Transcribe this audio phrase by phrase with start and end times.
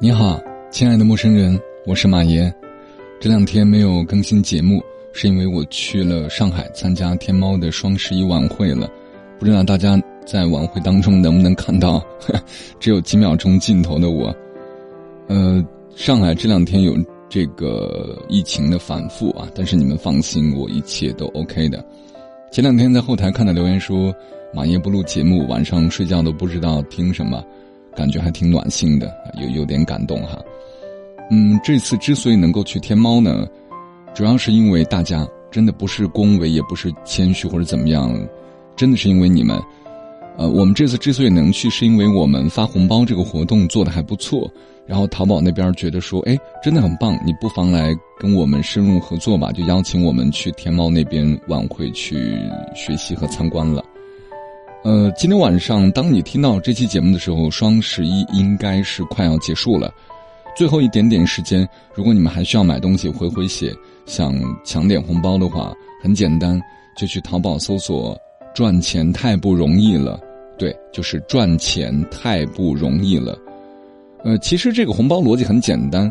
[0.00, 0.40] 你好，
[0.70, 2.54] 亲爱的陌生人，我是马爷。
[3.18, 4.80] 这两天没有更新节目，
[5.12, 8.88] 是因为我去了上海参加天猫的双十一晚会了。
[9.40, 12.00] 不知道大家在晚会当中能不能看到
[12.78, 14.32] 只有几秒钟镜头的我？
[15.26, 15.60] 呃，
[15.96, 16.96] 上海这两天有
[17.28, 21.84] 这个疫情的反复啊，但是你们放心，我一切都 OK 的。
[22.52, 24.14] 前两天在后台看到留言说，
[24.54, 27.42] 马爷不录节目，晚上睡觉都不知道听什么。
[27.98, 29.12] 感觉还挺暖心的，
[29.42, 30.38] 有有点感动哈。
[31.32, 33.44] 嗯，这次之所以能够去天猫呢，
[34.14, 38.16] 主要是因为大家真的不是恭维，也不是谦虚或者怎么样，
[38.76, 39.60] 真的是因为你们。
[40.38, 44.48] 呃，我们这次之所以能去，是因为我们发红包这个活动做的还不错，
[44.86, 52.38] 然后淘宝那边觉得说，哎，真的很棒，你不妨来跟我们深入合作吧，就邀请我们去天猫那边晚会去
[52.72, 53.82] 学习和参观了。
[54.84, 59.92] 呃，今天晚上当你听到这期节目的时候，双十一应该是快要结束了，
[60.56, 61.68] 最后一点点时间。
[61.94, 63.74] 如果你们还需要买东西回回血，
[64.06, 64.32] 想
[64.64, 66.60] 抢点红包的话，很简单，
[66.96, 68.16] 就去淘宝搜索
[68.54, 70.18] “赚钱太不容易了”。
[70.56, 73.36] 对，就是赚钱太不容易了。
[74.22, 76.10] 呃，其实这个红包逻辑很简单，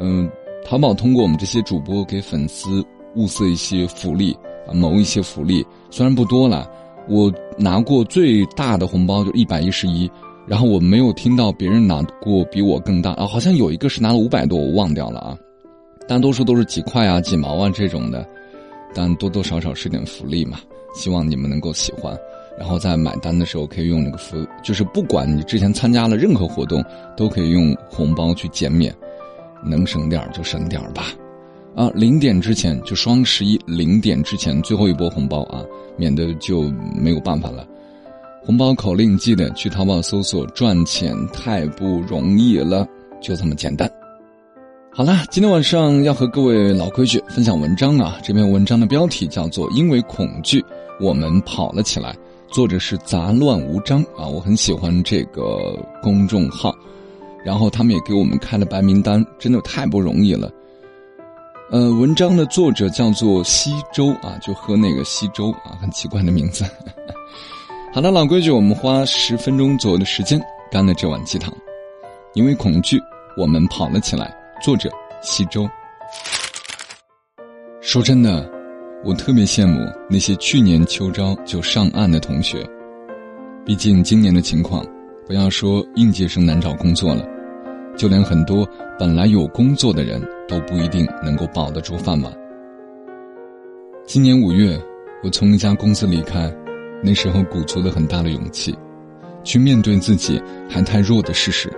[0.00, 0.28] 嗯，
[0.64, 2.82] 淘宝通过我们这些主播给粉丝
[3.14, 4.34] 物色一些福利
[4.66, 6.66] 啊，谋一些福利，虽然不多了。
[7.08, 10.10] 我拿过最大的红包就一百一十一，
[10.46, 15.36] 然后我没有听到别人拿过比我更大啊，好像有一个是拿了五百多，我忘掉了啊。
[16.08, 18.26] 大多数都是几块啊、几毛啊这种的，
[18.94, 20.58] 但多多少少是点福利嘛。
[20.94, 22.16] 希望你们能够喜欢，
[22.58, 26.82] 然后在买单的时候可以用那个福，就是不管你之前参加了任何活动，
[27.16, 28.94] 都可以用红包去减免，
[29.62, 31.04] 能省点就省点吧。
[31.76, 35.62] 啊，零点之前就双十一零点之前最后一波红包啊，
[35.98, 36.62] 免得就
[36.98, 37.68] 没有办法了。
[38.42, 42.88] 红包口令记得去淘宝搜索“赚钱太不容易了”，
[43.20, 43.90] 就这么简单。
[44.90, 48.18] 好了，今天晚上要和各位老规矩分享文章啊。
[48.24, 50.64] 这篇文章的标题叫做《因为恐惧，
[50.98, 52.12] 我们跑了起来》，
[52.54, 54.26] 作者是杂乱无章啊。
[54.26, 56.74] 我很喜欢这个公众号，
[57.44, 60.50] 然后他们也给我们开了白名单，真的太不容易了。
[61.68, 66.64] 呃，文章的作者叫做西周啊，就喝那个西周啊，很奇怪的名字。
[67.92, 70.40] 好了，老规矩，我们花十分钟左右的时间
[70.70, 71.52] 干了这碗鸡汤。
[72.34, 73.00] 因为恐惧，
[73.36, 74.32] 我们跑了起来。
[74.62, 74.88] 作者
[75.22, 75.68] 西周。
[77.80, 78.48] 说真的，
[79.04, 82.64] 我特别羡慕那些去年秋招就上岸的同学。
[83.64, 84.86] 毕竟今年的情况，
[85.26, 87.26] 不要说应届生难找工作了。
[87.96, 88.68] 就连很多
[88.98, 92.32] 本来有工作的人都不一定能够保得住饭碗。
[94.06, 94.78] 今年五月，
[95.24, 96.54] 我从一家公司离开，
[97.02, 98.76] 那时候鼓足了很大的勇气，
[99.42, 101.72] 去面对自己还太弱的事实。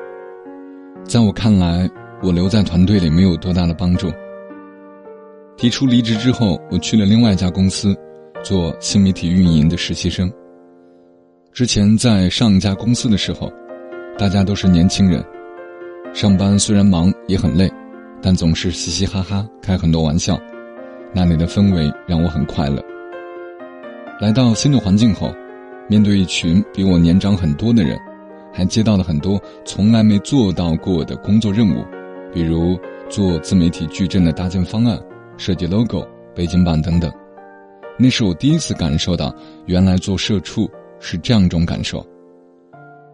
[1.05, 1.89] 在我看来，
[2.23, 4.11] 我留在团队里没有多大的帮助。
[5.57, 7.97] 提出离职之后，我去了另外一家公司，
[8.43, 10.31] 做新媒体运营的实习生。
[11.53, 13.51] 之前在上一家公司的时候，
[14.19, 15.25] 大家都是年轻人。
[16.19, 17.71] 上班虽然忙也很累，
[18.21, 20.37] 但总是嘻嘻哈哈，开很多玩笑，
[21.15, 22.83] 那里的氛围让我很快乐。
[24.21, 25.33] 来到新的环境后，
[25.89, 27.97] 面对一群比我年长很多的人，
[28.53, 31.84] 还接到了很多从来没做到过的工作任务，
[32.34, 32.77] 比如
[33.09, 35.01] 做自媒体矩阵的搭建方案、
[35.37, 37.09] 设计 logo、背景板等等。
[37.97, 39.33] 那是我第一次感受到，
[39.67, 40.69] 原来做社畜
[40.99, 42.05] 是这样一种感受。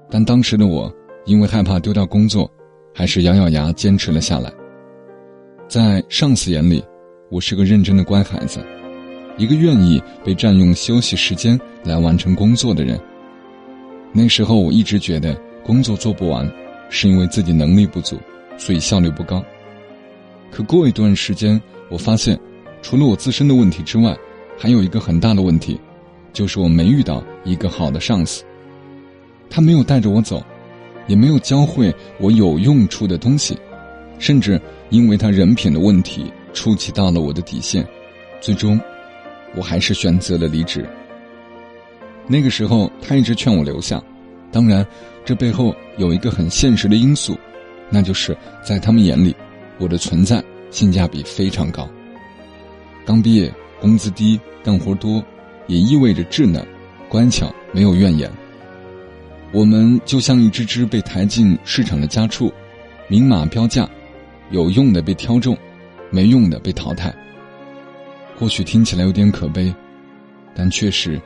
[0.08, 0.90] 但当时的我，
[1.26, 2.50] 因为害怕丢掉工作。
[2.96, 4.52] 还是咬咬牙坚持了下来。
[5.66, 6.82] 在上司眼里，
[7.28, 8.64] 我是个认真的乖孩子，
[9.36, 12.98] 一个愿意被占用休息时间来完成工作的人。
[14.12, 15.34] 那时候我一直觉得
[15.64, 16.48] 工作做不完，
[16.88, 18.16] 是因为自己能力不足，
[18.56, 19.44] 所以效率不高。
[20.52, 22.38] 可过一段时间，我发现，
[22.80, 24.16] 除了我自身的问题之外，
[24.56, 25.80] 还有一个很大的问题，
[26.32, 28.44] 就是我没遇到一个好的上司，
[29.50, 30.40] 他没有带着我走。
[31.06, 33.58] 也没有教会我有用处的东西，
[34.18, 37.86] 甚至因为他人品的问题触及到了我的底线，
[38.40, 38.80] 最终，
[39.54, 40.86] 我还是选择了离职。
[42.26, 44.02] 那个时候，他一直劝我留下，
[44.50, 44.86] 当然，
[45.24, 47.36] 这背后有一个很现实的因素，
[47.90, 49.34] 那就是在他们眼里，
[49.78, 51.88] 我的存在性价比非常高。
[53.04, 55.22] 刚毕业，工资低，干活多，
[55.66, 56.66] 也意味着稚嫩、
[57.10, 58.30] 乖巧，没有怨言。
[59.54, 62.52] 我们就像一只只被抬进市场的家畜，
[63.06, 63.88] 明码标价，
[64.50, 65.56] 有用的被挑中，
[66.10, 67.14] 没用的被淘汰。
[68.36, 69.72] 或许听起来有点可悲，
[70.56, 71.22] 但确实，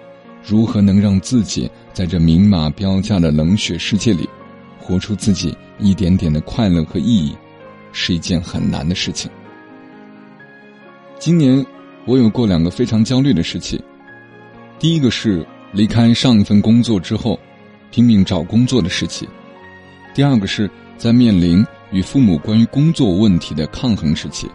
[0.47, 4.29] 如何能让自己在这明码标价的冷血世界里，
[4.79, 7.35] 活出自己一点点的快乐和意义，
[7.93, 9.31] 是一件很难的事情。
[11.19, 11.65] 今年，
[12.05, 13.83] 我有过两个非常焦虑的事情。
[14.79, 17.41] 第一个是离开上一份工作之后，
[17.91, 19.29] 拼命找工作的事情；
[20.15, 24.49] 第二个是在面临与父母关于工作问题的抗衡时期。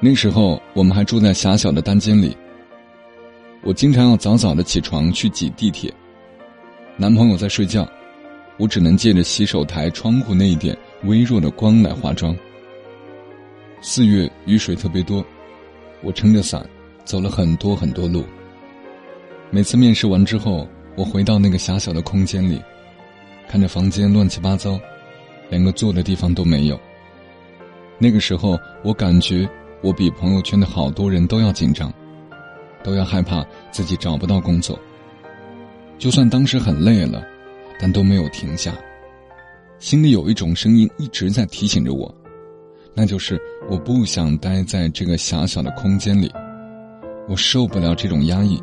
[0.00, 2.36] 那时候，我们还住在狭小的单间里。
[3.62, 5.92] 我经常要早早的起床去挤地铁，
[6.96, 7.88] 男朋友在睡觉，
[8.58, 12.36] 我只能借着洗手台窗户那一点微弱的光来化妆。
[13.80, 15.24] 四月雨水特别多，
[16.02, 16.64] 我撑着伞
[17.04, 18.24] 走了很多很多路。
[19.50, 22.60] 每次面试完之后，我回到那个狭小的空间里，
[23.48, 24.80] 看着房间乱七八糟，
[25.50, 26.80] 连个坐的地方都没有。
[27.98, 29.48] 那个时候，我感觉
[29.82, 31.92] 我比朋友圈的好多人都要紧张。
[32.84, 34.78] 都要害怕自己找不到工作。
[35.98, 37.20] 就算当时很累了，
[37.80, 38.72] 但都没有停下。
[39.80, 42.14] 心里有一种声音一直在提醒着我，
[42.94, 46.30] 那就是我不想待在这个狭小的空间里，
[47.28, 48.62] 我受不了这种压抑，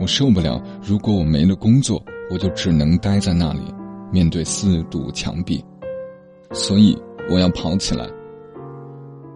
[0.00, 0.62] 我受不了。
[0.82, 3.60] 如果我没了工作，我就只能待在那里，
[4.12, 5.64] 面对四堵墙壁。
[6.52, 6.96] 所以
[7.30, 8.08] 我要跑起来。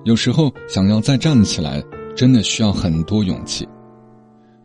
[0.05, 1.82] 有时候想要再站起来，
[2.17, 3.69] 真的需要很多勇气。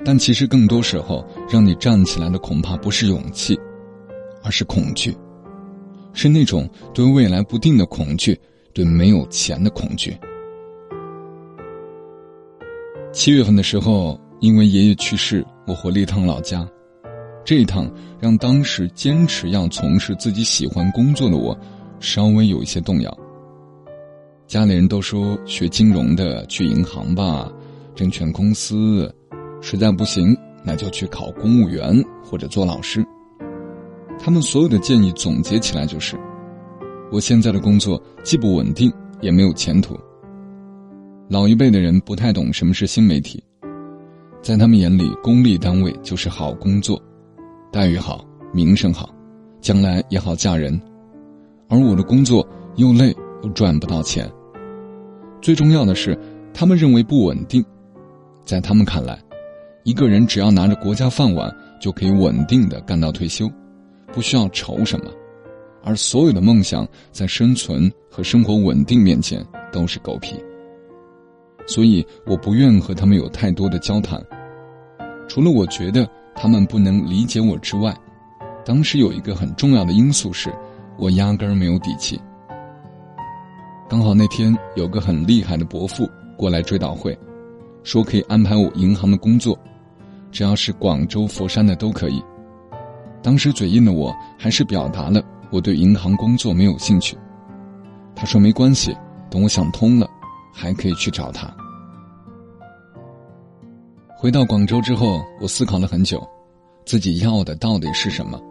[0.05, 3.59] 但其实更多时候，让你站起来的恐怕不是勇气，
[4.43, 5.15] 而是恐惧，
[6.13, 8.39] 是那种对未来不定的恐惧，
[8.73, 10.15] 对没有钱的恐惧。
[13.11, 16.65] 七月份的时候，因为爷爷去世，我回了一趟老家，
[17.43, 17.91] 这一趟
[18.21, 21.55] 让当时坚持要从事自己喜欢工作的我，
[21.99, 23.17] 稍微有一些动摇。
[24.47, 27.51] 家里人都说学金融的去银行吧，
[27.93, 29.13] 证券公司。
[29.59, 33.05] 实在不行，那就去考公务员或者做老师。
[34.17, 36.15] 他们所有的建议总结起来就是：
[37.11, 38.89] 我现在的工作既不稳定，
[39.19, 39.99] 也没有前途。
[41.27, 43.43] 老一辈的人不太懂什么是新媒体，
[44.41, 47.01] 在他们眼里，公立单位就是好工作，
[47.71, 49.09] 待遇好，名声好，
[49.59, 50.79] 将来也好嫁人。
[51.67, 52.47] 而我的工作
[52.77, 53.13] 又累
[53.43, 54.29] 又赚不到钱，
[55.41, 56.17] 最重要的是，
[56.53, 57.63] 他们认为不稳定，
[58.45, 59.19] 在他们看来。
[59.83, 63.49] 一个人只要拿着国家饭碗，就可以稳定的干到退休，
[64.13, 65.11] 不需要愁什么，
[65.83, 70.35] 而所有的梦想在生存和生活稳定面前都是狗屁。
[71.67, 74.19] 所以我不愿和他们有太多的交谈，
[75.27, 77.95] 除了我觉得他们不能理解我之外，
[78.65, 80.51] 当时有一个很重要的因素是，
[80.97, 82.19] 我压根儿没有底气。
[83.89, 87.17] 刚好那天有个很厉害的伯父过来追悼会，
[87.83, 89.57] 说可以安排我银行的工作。
[90.29, 92.21] 只要是广州、佛山的都可以。
[93.23, 97.17] 当时嘴硬的我，还是表达了我对银行工作没有兴趣。
[98.13, 98.95] 他说没关系，
[99.29, 100.07] 等我想通了，
[100.53, 101.53] 还可以去找他。
[104.17, 106.27] 回到广州之后，我思考了很久，
[106.85, 108.41] 自己要的到底是什么。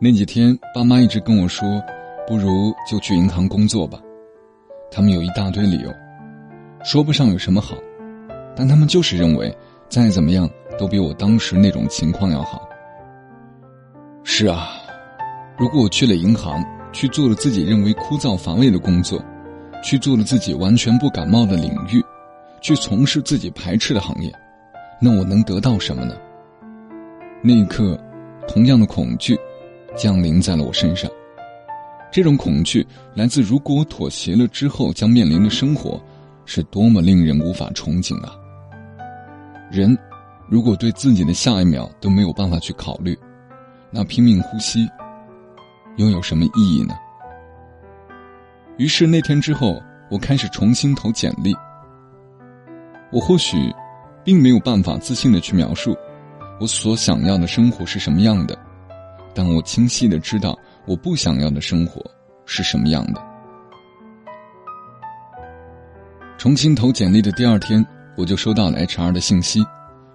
[0.00, 1.80] 那几天，爸妈一直跟我说，
[2.26, 4.00] 不如就去银行工作吧。
[4.90, 5.90] 他们有一大堆理由，
[6.84, 7.76] 说不上有什么好，
[8.54, 9.56] 但他们就是认为，
[9.88, 10.48] 再怎么样。
[10.78, 12.68] 都比我当时那种情况要好。
[14.24, 14.68] 是啊，
[15.56, 16.62] 如果我去了银行，
[16.92, 19.18] 去做了自己认为枯燥乏味的工作，
[19.82, 22.04] 去做了自己完全不感冒的领域，
[22.60, 24.32] 去从事自己排斥的行业，
[25.00, 26.14] 那我能得到什么呢？
[27.42, 27.98] 那一刻，
[28.48, 29.38] 同样的恐惧
[29.96, 31.10] 降临在了我身上。
[32.10, 36.00] 这种恐惧来自，如果我妥协了之后将面临的生活，
[36.44, 38.34] 是多么令人无法憧憬啊！
[39.70, 39.96] 人。
[40.48, 43.18] 如果对自己的下一秒都没有办法去考虑，
[43.90, 44.88] 那拼命呼吸
[45.96, 46.94] 又有什么意义呢？
[48.78, 51.54] 于是那天之后，我开始重新投简历。
[53.10, 53.56] 我或许
[54.24, 55.96] 并没有办法自信的去描述
[56.60, 58.58] 我所想要的生活是什么样的，
[59.34, 62.02] 但我清晰的知道我不想要的生活
[62.44, 63.22] 是什么样的。
[66.36, 67.84] 重新投简历的第二天，
[68.16, 69.64] 我就收到了 HR 的信息。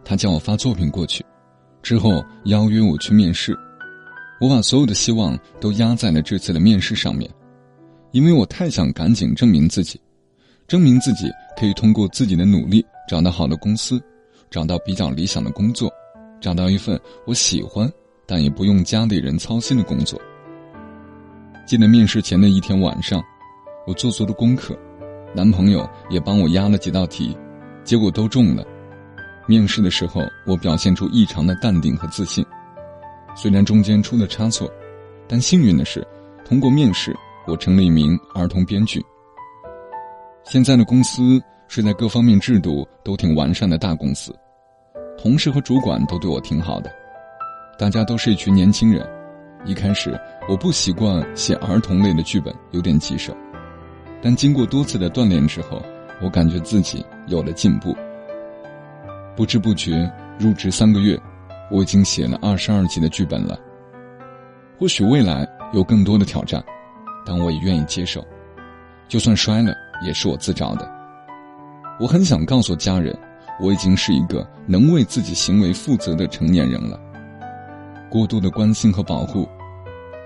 [0.04, 1.26] 他叫我发作品过去，
[1.82, 3.58] 之后邀约我去面试。
[4.40, 7.30] 我把所有的希望都压在了这次的面试上面，
[8.12, 10.00] 因为我太想赶紧证明自己，
[10.68, 14.02] 证明自己可以通过自己的努力找到好的公司，
[14.50, 15.90] 找到比较理想的工作，
[16.42, 17.90] 找到一份我喜欢
[18.26, 20.20] 但也不用家里人操心的工作。
[21.66, 23.24] 记得面试前的一天晚上，
[23.88, 24.78] 我做足了功课，
[25.34, 27.38] 男朋友也帮我压了几道题，
[27.86, 28.66] 结果都中了。
[29.48, 32.46] 面试的时候，我表现出异常的淡定和自信。
[33.36, 34.70] 虽然中间出了差错，
[35.30, 36.06] 但幸运的是，
[36.46, 37.16] 通过面试，
[37.48, 39.04] 我成了一名儿童编剧。
[40.44, 44.36] 现在的公司是在各方面制度都挺完善的大公司，
[45.18, 46.92] 同事和主管都对我挺好的，
[47.78, 49.08] 大家都是一群年轻人。
[49.64, 50.20] 一开始
[50.50, 53.32] 我不习惯写儿童类的剧本，有点棘手，
[54.22, 55.82] 但经过多次的锻炼之后，
[56.22, 57.96] 我感觉自己有了进步。
[59.36, 61.18] 不知不觉入职三个月，
[61.70, 63.58] 我已经写了二十二集的剧本了。
[64.80, 66.64] 或许未来有更多的挑战，
[67.26, 68.26] 但我也愿意接受，
[69.08, 69.74] 就算摔了。
[70.04, 70.92] 也是我自找的。
[72.00, 73.16] 我很想告诉家人，
[73.62, 77.00] 我已经是一个能为自己行为负责的成年人了。
[78.10, 79.48] 过度的关心和保护，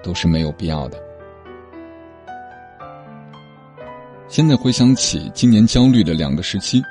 [0.01, 0.97] 都是没有必要的。
[4.29, 6.81] 现在回想起今年焦虑的两个时期，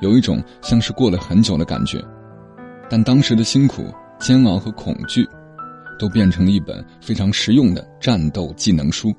[0.00, 2.02] 有一种像是过了很久的感觉，
[2.90, 3.84] 但当时的辛苦、
[4.18, 5.24] 煎熬和恐惧，
[5.96, 9.14] 都变成了一本非常实用的战斗技能书。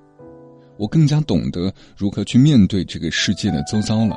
[0.77, 4.15] 我更加懂得如何去面对这个世界的周遭了，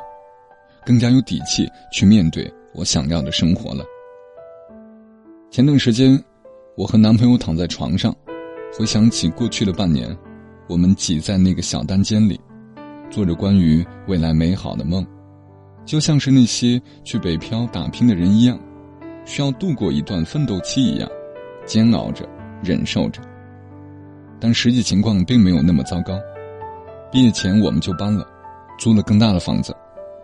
[0.85, 3.83] 更加有底气去面对我想要的生活了。
[5.51, 6.21] 前段时间，
[6.75, 8.15] 我和男朋友躺在床上，
[8.77, 10.15] 回想起过去的半年，
[10.67, 12.39] 我们挤在那个小单间里，
[13.09, 15.05] 做着关于未来美好的梦，
[15.85, 18.59] 就像是那些去北漂打拼的人一样，
[19.25, 21.09] 需要度过一段奋斗期一样，
[21.65, 22.27] 煎熬着，
[22.63, 23.21] 忍受着。
[24.39, 26.19] 但实际情况并没有那么糟糕。
[27.11, 28.27] 毕业前我们就搬了，
[28.77, 29.75] 租了更大的房子，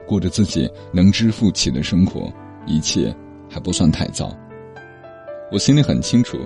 [0.06, 2.32] 过着自己能支付起的生活，
[2.66, 3.16] 一切
[3.50, 4.30] 还不算太糟。
[5.52, 6.38] 我心里很清楚，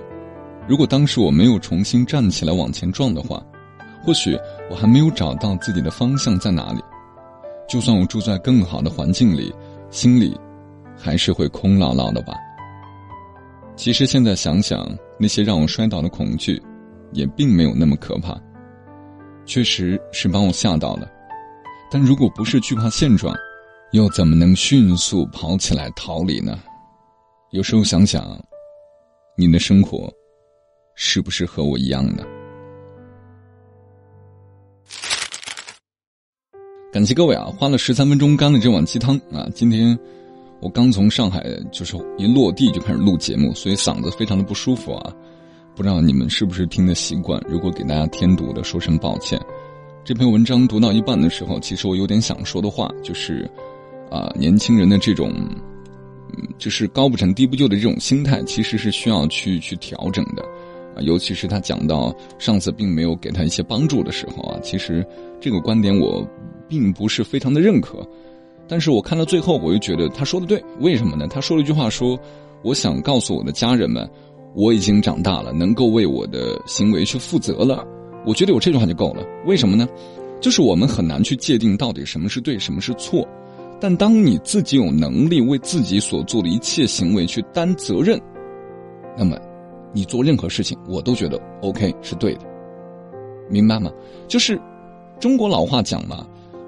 [0.68, 3.42] 如果当时我没有重新站起来往前撞的话，
[4.04, 4.38] 或许
[4.70, 6.80] 我还没有找到自己的方向在哪里。
[7.68, 9.52] 就算我住在更好的环境里，
[9.90, 10.38] 心里
[10.96, 12.34] 还是会空落落的吧。
[13.74, 16.62] 其实现在想想，那些让我摔倒的恐惧，
[17.12, 18.40] 也并没有那么可怕。
[19.48, 21.10] 确实是把我吓到了，
[21.90, 23.34] 但如果不是惧怕现状，
[23.92, 26.60] 又怎么能迅速跑起来逃离呢？
[27.52, 28.38] 有时候想想，
[29.38, 30.12] 你的生活
[30.94, 32.22] 是不是和我一样呢？
[36.92, 39.48] 感谢各位啊，花了十三分钟干了这碗鸡汤啊！
[39.54, 39.98] 今天
[40.60, 45.14] 我刚从上海就是一落地就开始录节目，所以嗓子非常的不舒服啊。
[45.78, 47.40] 不知道你们是不是听的习惯？
[47.48, 49.40] 如果给大家添堵的，说声抱歉。
[50.04, 53.48] 这篇文章读到一半的时候，其实我有点想说的话，就是，
[54.10, 55.32] 啊，年轻人的这种，
[56.36, 60.42] 嗯，就是高不成低不就的这种心态，其实是需要去去调整的。
[60.96, 65.06] 啊，尤其是他讲到上司并没有给他一些帮助的时候啊，其实
[65.40, 66.28] 这个观点我
[66.68, 68.04] 并不是非常的认可。
[68.66, 70.60] 但是我看到最后，我又觉得他说的对。
[70.80, 71.28] 为什么呢？
[71.28, 72.18] 他说了一句话，说
[72.64, 74.04] ：“我想告诉我的家人们。”
[74.54, 77.84] 我已经长大了，能够为我的行为去负责了。
[78.26, 79.24] 我觉得有这句话就够了。
[79.46, 79.88] 为什么呢？
[80.40, 83.26] 就是我们很难去界定到底什么是对，什么是错。
[83.80, 88.20] 但当你自己有能力为自己所做的一切行为去担责任，
[89.16, 89.38] 那么
[89.92, 92.40] 你做任何事情，我都觉得 OK 是对的。
[93.48, 93.90] 明白吗？
[94.26, 94.60] 就是
[95.20, 96.26] 中国老话讲嘛，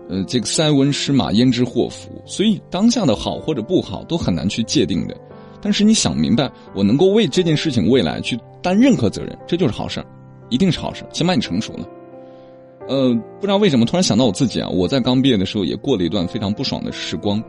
[0.08, 2.10] 呃，这个塞翁失马焉知祸福。
[2.24, 5.16] 所以当下的好或者不好都很难去界定的。
[5.62, 10.06] 但是你想明白，我能够为这件事情未来去担任何责任，这就是好事儿，
[10.48, 11.04] 一定是好事。
[11.12, 11.88] 起码你成熟了。
[12.88, 17.42] 呃，不知道为什么突然想到我自己啊，我在刚毕业的时候也过了一段非常不爽的时光，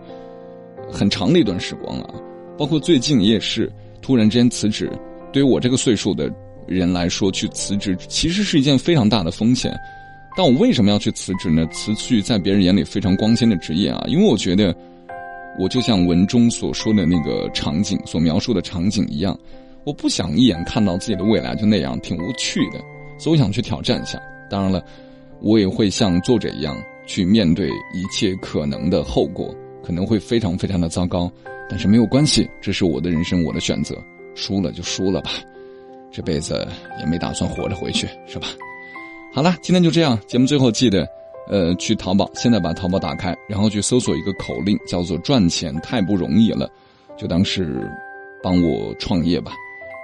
[0.91, 2.09] 很长的一段时光啊。
[2.57, 4.91] 包括最近也是突然之间辞职，
[5.31, 6.29] 对于我这个岁数的
[6.67, 9.73] 人来说，去辞职其实是一件非常大的风险。
[10.35, 11.65] 但我为什么要去辞职呢？
[11.71, 14.75] 辞去在别人眼里非常光鲜的职业啊，因为我觉得。
[15.59, 19.37] 我就像文中所说的那个场景所描述的场景一样，
[19.83, 22.79] 我不想一眼看到自己的未来就那样，挺无趣的，
[23.17, 24.19] 所以我想去挑战一下。
[24.49, 24.83] 当然了，
[25.41, 29.53] 我也会像作者一样去面对一切可能的后果，
[29.83, 31.31] 可能会非常非常的糟糕，
[31.69, 33.95] 但是没有关系，这是我的人生，我的选择，
[34.35, 35.31] 输了就输了吧，
[36.11, 36.67] 这辈子
[36.99, 38.47] 也没打算活着回去，是吧？
[39.33, 41.07] 好了，今天就这样，节目最后记得。
[41.51, 46.67] 呃，去淘宝，现在把淘宝打开，然后去搜索一个口令，叫做“赚钱太不容易了”，
[47.19, 47.91] 就当是
[48.41, 49.51] 帮我创业吧。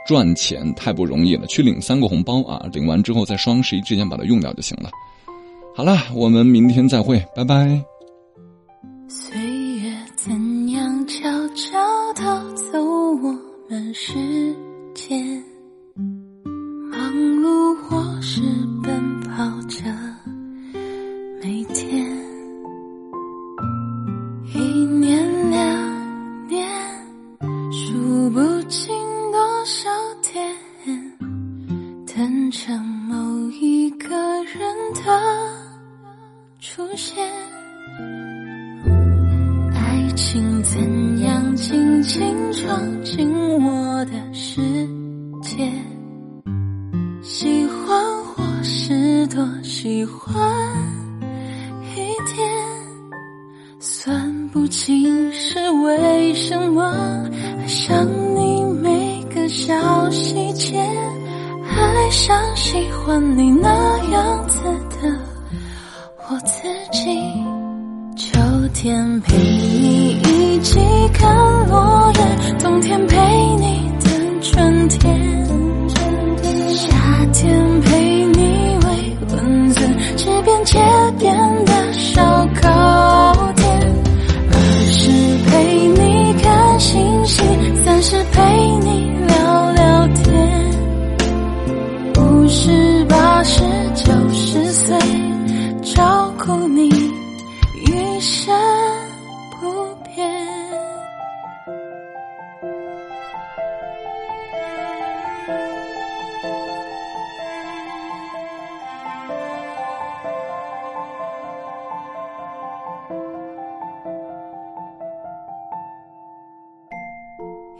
[0.06, 2.66] 赚钱太不容易了，去领三个红包啊！
[2.72, 4.90] 领完之后，在双十一之前把它用掉就行了。
[5.74, 7.82] 好了，我们明天再会，拜拜。
[9.08, 9.38] 岁
[9.82, 12.82] 月怎样悄悄偷走
[13.24, 13.34] 我
[13.70, 14.14] 们时
[14.94, 15.37] 间？
[48.70, 50.36] 是多喜欢
[51.96, 51.96] 一
[52.36, 52.46] 点，
[53.80, 58.06] 算不清是为什么爱上
[58.36, 60.78] 你每个小细节，
[61.64, 63.70] 爱上喜欢你那
[64.10, 65.18] 样子的
[66.30, 67.08] 我自己。
[68.18, 68.38] 秋
[68.74, 70.78] 天陪你一起
[71.14, 71.34] 看
[71.70, 73.16] 落日，冬天陪
[73.56, 75.27] 你等春天。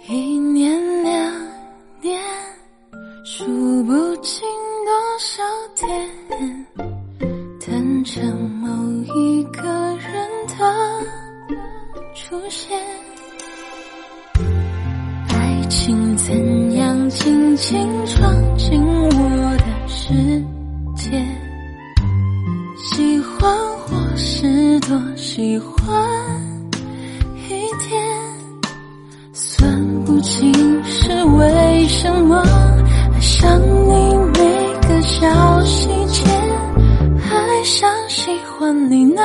[0.06, 1.34] 一年两
[2.02, 2.22] 年，
[3.26, 3.46] 数
[3.84, 4.48] 不清
[4.86, 5.44] 多少
[5.76, 6.66] 天，
[7.66, 8.22] 等着
[8.62, 8.68] 某
[9.16, 9.64] 一个
[9.98, 10.56] 人的
[12.14, 12.80] 出现。
[15.30, 20.14] 爱情怎样轻轻闯进我的世
[20.96, 21.22] 界？
[22.78, 25.77] 喜欢或是多喜欢
[31.88, 32.44] 为什么？
[33.14, 36.26] 爱上你每个小细节，
[37.32, 39.22] 爱上喜欢你呢？